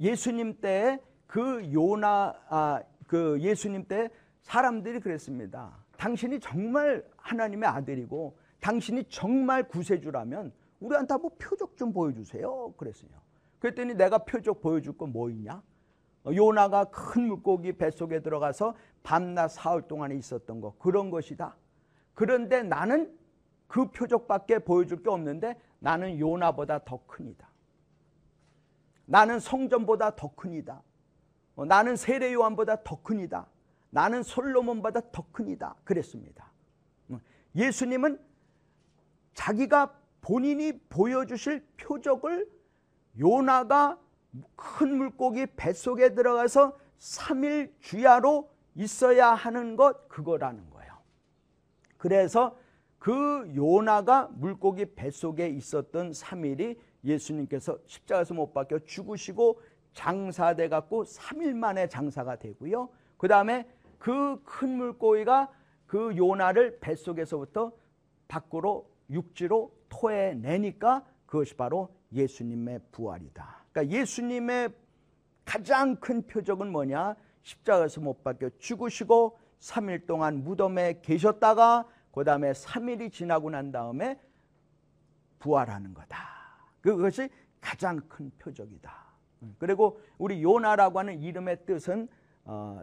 [0.00, 0.98] 예수님 때
[1.34, 4.08] 그 요나 아, 그 예수님 때
[4.42, 5.72] 사람들이 그랬습니다.
[5.96, 12.74] 당신이 정말 하나님의 아들이고 당신이 정말 구세주라면 우리한테 한번 표적 좀 보여주세요.
[12.76, 13.10] 그랬어요.
[13.58, 15.60] 그랬더니 내가 표적 보여줄 건뭐 있냐?
[16.26, 21.56] 요나가 큰 물고기 뱃속에 들어가서 밤낮 사흘 동안에 있었던 거 그런 것이다.
[22.14, 23.12] 그런데 나는
[23.74, 27.48] 그 표적밖에 보여줄 게 없는데 나는 요나보다 더 큰이다.
[29.04, 30.80] 나는 성전보다 더 큰이다.
[31.56, 33.48] 어, 나는 세례 요한보다 더 큰이다.
[33.90, 35.74] 나는 솔로몬보다 더 큰이다.
[35.82, 36.52] 그랬습니다.
[37.08, 37.18] 어,
[37.56, 38.20] 예수님은
[39.32, 42.48] 자기가 본인이 보여주실 표적을
[43.18, 43.98] 요나가
[44.54, 50.96] 큰 물고기 뱃속에 들어가서 3일 주야로 있어야 하는 것 그거라는 거예요.
[51.98, 52.56] 그래서
[53.04, 59.60] 그 요나가 물고기 뱃속에 있었던 3일이 예수님께서 십자가에서 못 박혀 죽으시고
[59.92, 62.88] 장사돼 갖고 3일 만에 장사가 되고요.
[63.18, 65.50] 그다음에 그 큰 물고기가
[65.86, 67.72] 그 요나를 뱃속에서부터
[68.26, 73.66] 밖으로 육지로 토해내니까 그것이 바로 예수님의 부활이다.
[73.70, 74.70] 그러니까 예수님의
[75.44, 77.16] 가장 큰 표적은 뭐냐?
[77.42, 81.84] 십자가에서 못 박혀 죽으시고 3일 동안 무덤에 계셨다가
[82.14, 84.20] 그 다음에 3일이 지나고 난 다음에
[85.40, 86.16] 부활하는 거다.
[86.80, 87.28] 그것이
[87.60, 89.04] 가장 큰 표적이다.
[89.58, 92.08] 그리고 우리 요나라고 하는 이름의 뜻은
[92.44, 92.80] 어,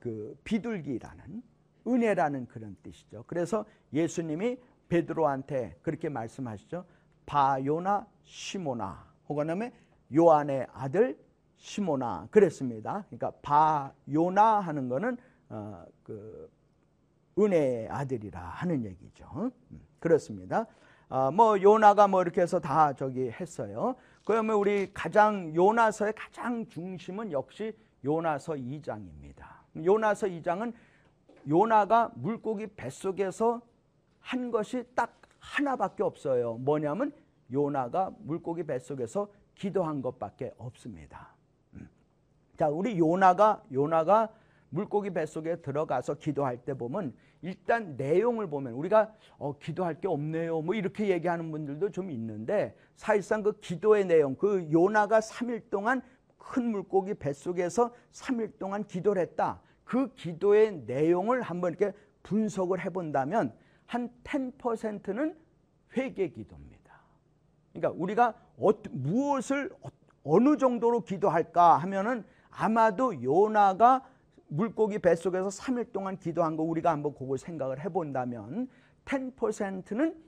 [0.00, 1.42] 그 비둘기라는
[1.86, 3.24] 은혜라는 그런 뜻이죠.
[3.26, 6.84] 그래서 예수님이 베드로한테 그렇게 말씀하시죠.
[7.26, 9.70] 바요나 시모나 혹은
[10.14, 11.18] 요한의 아들
[11.56, 13.04] 시모나 그랬습니다.
[13.08, 15.16] 그러니까 바요나 하는 거는
[15.48, 16.50] 어, 그
[17.38, 19.50] 은혜의 아들이라 하는 얘기죠.
[19.70, 20.66] 음, 그렇습니다.
[21.08, 23.94] 어, 뭐 요나가 뭐 이렇게 해서 다 저기 했어요.
[24.24, 27.72] 그러면 우리 가장 요나서의 가장 중심은 역시
[28.04, 29.46] 요나서 2장입니다.
[29.82, 30.74] 요나서 2장은
[31.48, 33.62] 요나가 물고기 뱃속에서
[34.20, 36.54] 한 것이 딱 하나밖에 없어요.
[36.54, 37.12] 뭐냐면
[37.50, 41.34] 요나가 물고기 뱃속에서 기도한 것밖에 없습니다.
[41.74, 41.88] 음.
[42.56, 44.28] 자, 우리 요나가 요나가
[44.70, 50.60] 물고기 뱃속에 들어가서 기도할 때 보면 일단 내용을 보면 우리가 어, 기도할 게 없네요.
[50.62, 56.02] 뭐 이렇게 얘기하는 분들도 좀 있는데 사실상 그 기도의 내용, 그 요나가 3일 동안
[56.36, 59.60] 큰 물고기 뱃속에서 3일 동안 기도를 했다.
[59.84, 63.54] 그 기도의 내용을 한번 이렇게 분석을 해본다면
[63.86, 65.36] 한 10%는
[65.96, 67.00] 회개 기도입니다.
[67.72, 69.70] 그러니까 우리가 어, 무엇을
[70.24, 74.04] 어느 정도로 기도할까 하면은 아마도 요나가
[74.48, 78.68] 물고기 뱃속에서 3일 동안 기도한 거 우리가 한번 그걸 생각을 해본다면
[79.04, 80.22] 10%는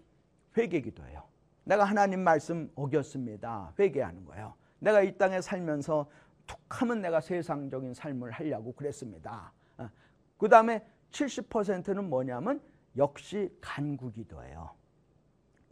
[0.56, 1.24] 회개 기도예요.
[1.64, 3.72] 내가 하나님 말씀 어겼습니다.
[3.78, 4.54] 회개하는 거예요.
[4.78, 6.10] 내가 이 땅에 살면서
[6.46, 9.52] 툭 하면 내가 세상적인 삶을 하려고 그랬습니다.
[9.78, 9.88] 어.
[10.36, 12.60] 그 다음에 70%는 뭐냐면
[12.96, 14.70] 역시 간구 기도예요.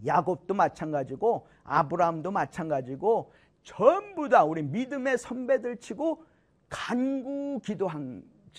[0.07, 3.33] 야곱도 마찬가지고 아브라함도 마찬가지고
[3.63, 6.25] 전부 다 우리 믿음의 선배들 치고
[6.69, 7.89] 간구 기도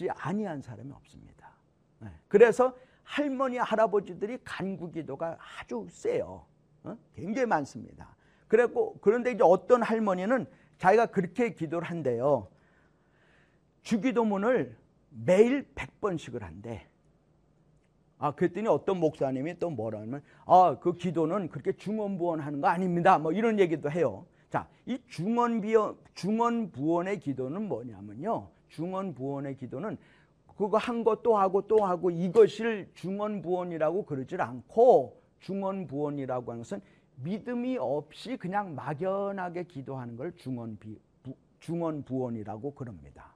[0.07, 1.51] 하지 아니한 사람이 없습니다.
[1.99, 2.09] 네.
[2.27, 6.45] 그래서 할머니 할아버지들이 간구 기도가 아주 세요.
[6.83, 6.97] 어?
[7.13, 8.15] 굉장히 많습니다.
[8.47, 12.47] 그래고 그런데 이제 어떤 할머니는 자기가 그렇게 기도를 한대요.
[13.81, 14.77] 주기도문을
[15.09, 16.87] 매일 100번씩을 한대.
[18.17, 23.17] 아, 그랬더니 어떤 목사님이 또 뭐라 하면, 아, 그 기도는 그렇게 중언부언 하는 거 아닙니다.
[23.17, 24.25] 뭐 이런 얘기도 해요.
[24.49, 28.49] 자, 이 중언비어, 중언부언의 기도는 뭐냐면요.
[28.69, 29.97] 중언부언의 기도는
[30.57, 36.81] 그거 한 것 또 하고 또 하고 이것을 중언부언이라고 그러질 않고 중언부언이라고 하는 것은
[37.15, 40.99] 믿음이 없이 그냥 막연하게 기도하는 걸 중언비,
[41.59, 43.33] 중언부언이라고 그럽니다.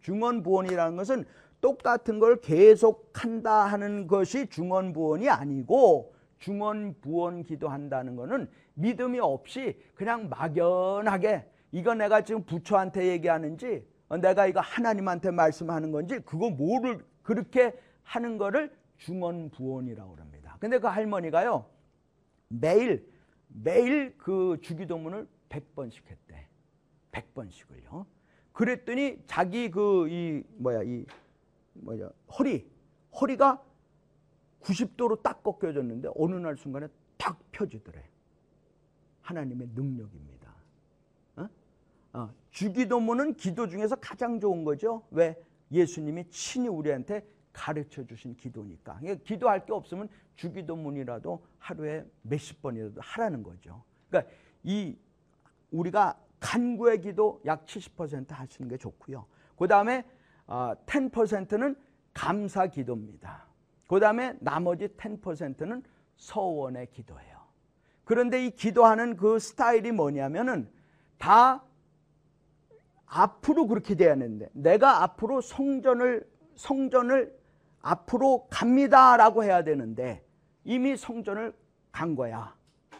[0.00, 1.24] 중언부언이라는 것은
[1.60, 11.94] 똑같은 걸 계속한다 하는 것이 중언부언이 아니고 중언부언 기도한다는 것은 믿음이 없이 그냥 막연하게 이거
[11.94, 13.86] 내가 지금 부처한테 얘기하는지
[14.20, 20.56] 내가 이거 하나님한테 말씀하는 건지 그거 뭐를 그렇게 하는 거를 중언부언이라고 합니다.
[20.60, 21.66] 근데 그 할머니가요
[22.48, 23.10] 매일
[23.48, 26.48] 매일 그 주기도문을 100번씩 했대.
[27.12, 28.06] 100번씩을요.
[28.52, 31.04] 그랬더니 자기 그 이 뭐야 이
[31.74, 32.68] 뭐야 허리
[33.20, 33.62] 허리가
[34.62, 38.02] 90도로 딱 꺾여졌는데 어느 날 순간에 탁 펴지더래.
[39.22, 40.33] 하나님의 능력입니다.
[42.54, 45.02] 주기도문은 기도 중에서 가장 좋은 거죠.
[45.10, 45.36] 왜?
[45.72, 48.96] 예수님이 친히 우리한테 가르쳐 주신 기도니까.
[49.00, 53.82] 그러니까 기도할 게 없으면 주기도문이라도 하루에 몇십 번이라도 하라는 거죠.
[54.08, 54.96] 그러니까 이
[55.72, 59.26] 우리가 간구의 기도 약 70% 하시는 게 좋고요.
[59.56, 60.04] 그 다음에
[60.46, 61.74] 10%는
[62.12, 63.46] 감사 기도입니다.
[63.88, 65.82] 그 다음에 나머지 10%는
[66.16, 67.38] 서원의 기도예요.
[68.04, 70.70] 그런데 이 기도하는 그 스타일이 뭐냐면은
[71.18, 71.64] 다
[73.06, 77.36] 앞으로 그렇게 돼야 하는데 내가 앞으로 성전을 성전을
[77.80, 80.24] 앞으로 갑니다라고 해야 되는데
[80.64, 81.52] 이미 성전을
[81.92, 82.54] 간 거야.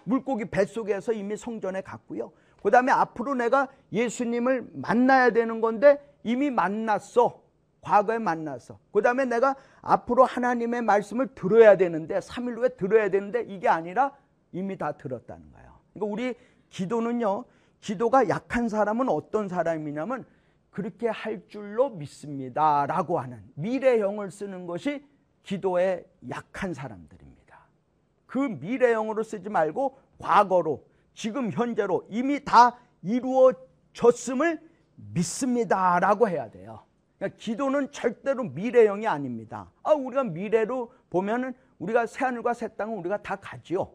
[0.04, 2.32] 물고기 뱃속에서 이미 성전에 갔고요.
[2.62, 7.42] 그 다음에 앞으로 내가 예수님을 만나야 되는 건데 이미 만났어.
[7.80, 8.78] 과거에 만났어.
[8.92, 14.12] 그 다음에 내가 앞으로 하나님의 말씀을 들어야 되는데 3일 후에 들어야 되는데 이게 아니라
[14.52, 15.72] 이미 다 들었다는 거예요.
[15.92, 16.34] 그러니까 우리
[16.70, 17.44] 기도는요.
[17.84, 20.24] 기도가 약한 사람은 어떤 사람이냐면
[20.70, 22.86] 그렇게 할 줄로 믿습니다.
[22.86, 25.04] 라고 하는 미래형을 쓰는 것이
[25.42, 27.58] 기도에 약한 사람들입니다.
[28.24, 34.66] 그 미래형으로 쓰지 말고 과거로 지금 현재로 이미 다 이루어졌음을
[34.96, 36.00] 믿습니다.
[36.00, 36.84] 라고 해야 돼요.
[37.18, 39.70] 그러니까 기도는 절대로 미래형이 아닙니다.
[39.82, 43.92] 아, 우리가 미래로 보면은 우리가 새하늘과 새 땅은 우리가 다 가지요.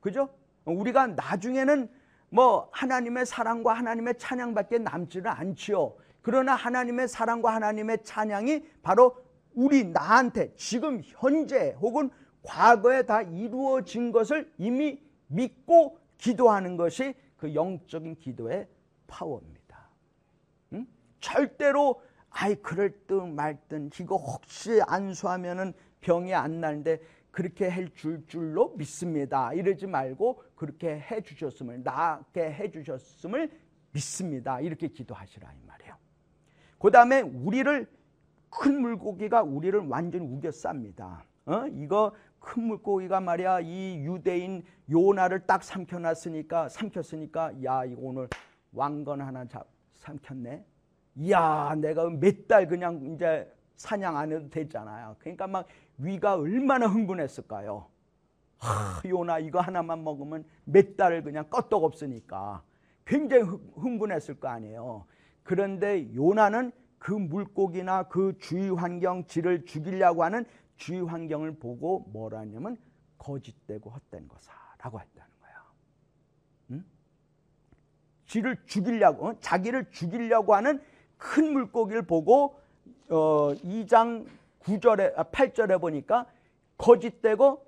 [0.00, 0.28] 그죠?
[0.64, 1.88] 우리가 나중에는
[2.30, 5.94] 뭐 하나님의 사랑과 하나님의 찬양밖에 남지는 않지요.
[6.22, 9.16] 그러나 하나님의 사랑과 하나님의 찬양이 바로
[9.54, 12.10] 우리 나한테 지금 현재 혹은
[12.42, 18.68] 과거에 다 이루어진 것을 이미 믿고 기도하는 것이 그 영적인 기도의
[19.06, 19.88] 파워입니다.
[20.74, 20.86] 응?
[21.20, 29.52] 절대로 아이 그럴 듯 말든 이거 혹시 안수하면은 병이 안 나는데 그렇게 해줄 줄로 믿습니다.
[29.52, 33.50] 이러지 말고 그렇게 해 주셨음을 낫게 해 주셨음을
[33.92, 34.60] 믿습니다.
[34.60, 35.94] 이렇게 기도하시라 이 말이에요.
[36.78, 37.86] 그 다음에 우리를
[38.50, 41.20] 큰 물고기가 우리를 완전히 우겨 쌉니다.
[41.46, 41.66] 어?
[41.68, 48.28] 이거 큰 물고기가 말이야 이 유대인 요나를 딱 삼켜놨으니까 삼켰으니까 야 이거 오늘
[48.72, 50.64] 왕건 하나 잡 삼켰네.
[51.16, 55.16] 이야 내가 몇 달 그냥 이제 사냥 안 해도 되잖아요.
[55.20, 57.86] 그러니까 막 위가 얼마나 흥분했을까요?
[58.58, 62.62] 하, 요나 이거 하나만 먹으면 몇 달을 그냥 껐떡 없으니까
[63.06, 63.44] 굉장히
[63.76, 65.06] 흥분했을 거 아니에요.
[65.44, 70.44] 그런데 요나는 그 물고기나 그 주위 환경 지를 죽이려고 하는
[70.76, 72.76] 주위 환경을 보고 뭐라 하냐면
[73.16, 75.72] 거짓되고 헛된 거사라고 했다는 거야.
[76.72, 76.84] 응?
[78.26, 79.40] 쥐를 죽이려고 어?
[79.40, 80.82] 자기를 죽이려고 하는
[81.16, 82.58] 큰 물고기를 보고
[83.10, 84.26] 어, 2장
[84.60, 86.26] 9절에 아, 8절에 보니까
[86.76, 87.66] 거짓되고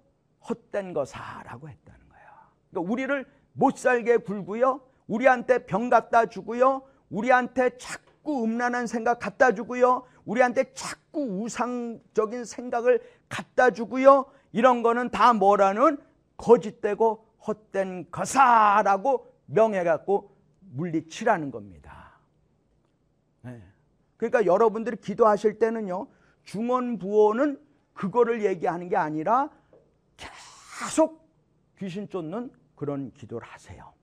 [0.48, 2.28] 헛된 거사라고 했다는 거예요.
[2.70, 4.80] 그러니까 우리를 못 살게 굴고요.
[5.06, 6.82] 우리한테 병 갖다 주고요.
[7.10, 10.04] 우리한테 자꾸 음란한 생각 갖다 주고요.
[10.24, 14.26] 우리한테 자꾸 우상적인 생각을 갖다 주고요.
[14.52, 15.98] 이런 거는 다 뭐라는
[16.36, 20.30] 거짓되고 헛된 거사라고 명해 갖고
[20.72, 22.18] 물리치라는 겁니다.
[23.42, 23.69] 네.
[24.20, 26.06] 그러니까 여러분들이 기도하실 때는요.
[26.44, 27.58] 중원부원은
[27.94, 29.48] 그거를 얘기하는 게 아니라
[30.18, 31.26] 계속
[31.78, 33.94] 귀신 쫓는 그런 기도를 하세요.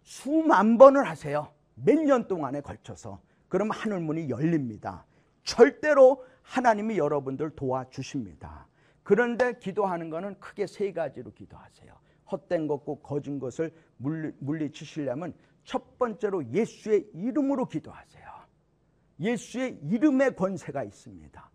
[0.00, 1.52] 수만 번을 하세요.
[1.74, 3.20] 몇 년 동안에 걸쳐서.
[3.48, 5.04] 그럼 하늘문이 열립니다.
[5.44, 8.66] 절대로 하나님이 여러분들 도와주십니다.
[9.02, 11.94] 그런데 기도하는 것은 크게 세 가지로 기도하세요.
[12.32, 18.35] 헛된 것고 거짓 것을 물리, 물리치시려면 첫 번째로 예수의 이름으로 기도하세요.
[19.20, 21.50] 예수의 이름의 권세가 있습니다.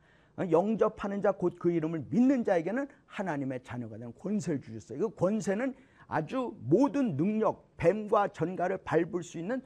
[0.49, 4.99] 영접하는 자 곧 그 이름을 믿는 자에게는 하나님의 자녀가 되는 권세를 주셨어요.
[4.99, 5.75] 그 권세는
[6.07, 9.61] 아주 모든 능력, 뱀과 전갈을 밟을 수 있는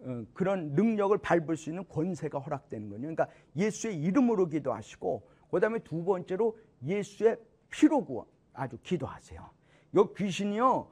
[0.00, 3.00] 어, 그런 능력을 밟을 수 있는 권세가 허락되는 거예요.
[3.00, 7.38] 그러니까 예수의 이름으로 기도하시고 그다음에 두 번째로 예수의
[7.70, 9.50] 피로 구원 아주 기도하세요.
[9.96, 10.90] 요 귀신이요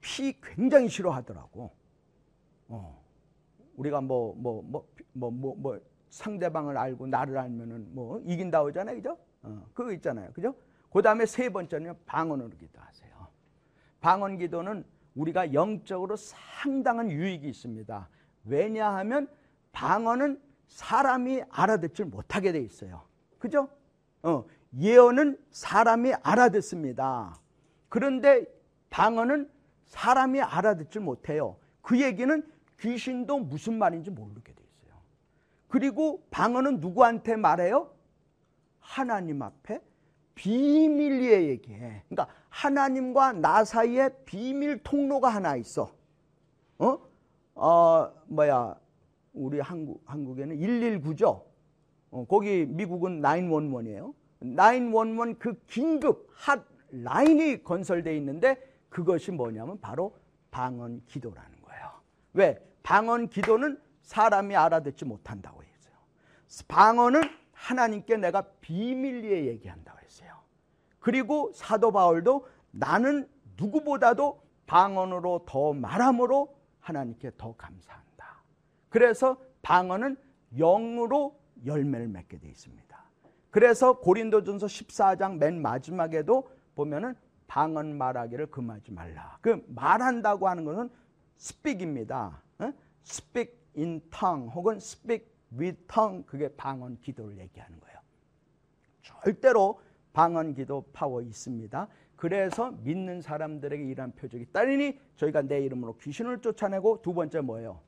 [0.00, 1.70] 피 굉장히 싫어하더라고.
[2.68, 3.07] 어.
[3.78, 9.18] 우리가 뭐 뭐 뭐 뭐 뭐 뭐 상대방을 알고 나를 알면은 뭐 이긴다 오잖아요, 그죠?
[9.42, 10.54] 어, 그거 있잖아요, 그죠?
[10.90, 13.28] 그 다음에 세 번째는 방언으로 기도하세요.
[14.00, 18.08] 방언 기도는 우리가 영적으로 상당한 유익이 있습니다.
[18.44, 19.28] 왜냐하면
[19.72, 23.02] 방언은 사람이 알아듣질 못하게 돼 있어요.
[23.38, 23.68] 그죠?
[24.22, 24.44] 어,
[24.78, 27.38] 예언은 사람이 알아듣습니다.
[27.88, 28.46] 그런데
[28.90, 29.50] 방언은
[29.84, 31.56] 사람이 알아듣질 못해요.
[31.82, 32.42] 그 얘기는
[32.80, 34.94] 귀신도 무슨 말인지 모르게 돼 있어요.
[35.68, 37.92] 그리고 방언은 누구한테 말해요?
[38.80, 39.80] 하나님 앞에
[40.34, 42.04] 비밀리에 얘기해.
[42.08, 45.92] 그러니까 하나님과 나 사이에 비밀 통로가 하나 있어.
[46.78, 46.98] 어?
[47.54, 48.76] 어, 뭐야.
[49.34, 51.42] 우리 한국, 한국에는 119죠.
[52.10, 54.14] 어, 거기 미국은 911이에요.
[54.40, 58.56] 911 그 긴급 핫 라인이 건설되어 있는데
[58.88, 60.16] 그것이 뭐냐면 바로
[60.50, 61.90] 방언 기도라는 거예요.
[62.32, 62.67] 왜?
[62.82, 65.94] 방언 기도는 사람이 알아듣지 못한다고 했어요.
[66.68, 70.32] 방언은 하나님께 내가 비밀리에 얘기한다고 했어요.
[71.00, 78.42] 그리고 사도 바울도 나는 누구보다도 방언으로 더 말함으로 하나님께 더 감사한다.
[78.88, 80.16] 그래서 방언은
[80.56, 82.88] 영으로 열매를 맺게 되어 있습니다.
[83.50, 87.14] 그래서 고린도전서 14장 맨 마지막에도 보면은
[87.46, 89.38] 방언 말하기를 금하지 말라.
[89.40, 90.90] 그 말한다고 하는 것은
[91.38, 92.42] speak입니다.
[93.08, 93.10] 어?
[93.10, 97.98] speak in tongue 혹은 speak with tongue 그게 방언 기도를 얘기하는 거예요.
[99.02, 99.80] 절대로
[100.12, 101.88] 방언 기도 파워 있습니다.
[102.16, 107.80] 그래서 믿는 사람들에게 이러한 표적이 따르니 저희가 내 이름으로 귀신을 쫓아내고 두 번째 뭐예요?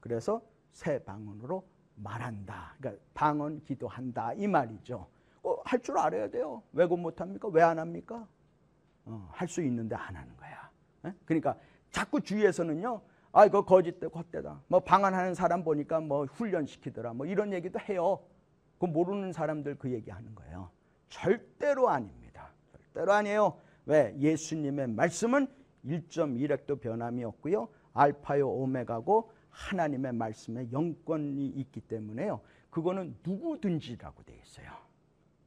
[0.00, 0.40] 그래서
[0.72, 1.66] 새 방언으로
[1.96, 2.74] 말한다.
[2.78, 5.06] 그러니까 방언 기도한다 이 말이죠.
[5.42, 6.62] 어, 할 줄 알아야 돼요.
[6.72, 7.48] 왜그 못합니까?
[7.48, 8.26] 왜 안 합니까?
[9.04, 10.70] 어, 할 수 있는데 안 하는 거야.
[11.04, 11.12] 에?
[11.26, 11.56] 그러니까
[11.90, 13.00] 자꾸 주위에서는요.
[13.36, 14.62] 아 이거 거짓되고 헛되다.
[14.68, 17.14] 뭐 방언하는 사람 보니까 뭐 훈련시키더라.
[17.14, 18.20] 뭐 이런 얘기도 해요.
[18.78, 20.70] 그 모르는 사람들 그 얘기하는 거예요.
[21.08, 22.52] 절대로 아닙니다.
[22.70, 23.58] 절대로 아니에요.
[23.86, 24.14] 왜?
[24.18, 25.48] 예수님의 말씀은
[25.84, 27.68] 1.1핵도 변함이 없고요.
[27.92, 32.40] 알파요 오메가고 하나님의 말씀에 영권이 있기 때문에요.
[32.70, 34.70] 그거는 누구든지라고 되어 있어요.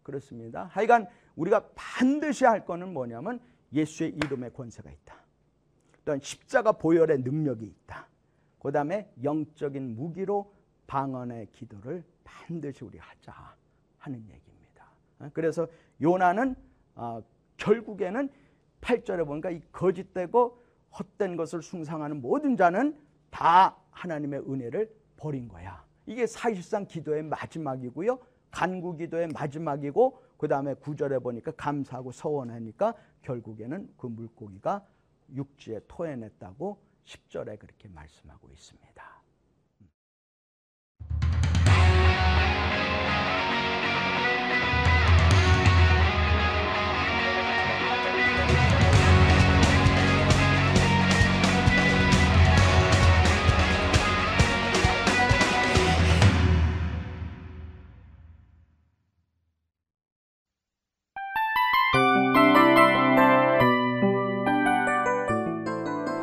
[0.03, 0.65] 그렇습니다.
[0.65, 1.07] 하여간
[1.37, 3.39] 우리가 반드시 할 거는 뭐냐면
[3.71, 5.26] 예수의 이름의 권세가 있다.
[6.07, 8.07] 또한 십자가 보혈의 능력이 있다.
[8.59, 10.53] 그 다음에 영적인 무기로
[10.87, 13.33] 방언의 기도를 반드시 우리 하자
[13.97, 14.89] 하는 얘기입니다.
[15.33, 15.67] 그래서
[16.01, 16.55] 요나는
[16.95, 17.21] 어,
[17.57, 18.29] 결국에는
[18.79, 20.63] 8절에 보니까 이 거짓되고
[20.97, 22.97] 헛된 것을 숭상하는 모든 자는
[23.29, 25.83] 다 하나님의 은혜를 버린 거야.
[26.05, 28.17] 이게 사실상 기도의 마지막이고요.
[28.51, 32.93] 간구 기도의 마지막이고 그 다음에 구절에 보니까 감사하고 서원하니까
[33.23, 34.85] 결국에는 그 물고기가
[35.33, 39.16] 육지에 토해냈다고 10절에 그렇게 말씀하고 있습니다.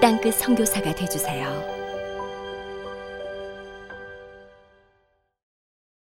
[0.00, 1.77] 땅끝 선교사가 되주세요.